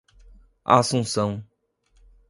Assunção 0.65 1.45